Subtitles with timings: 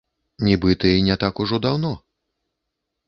[0.47, 1.93] Нібыта і не так ужо даўно.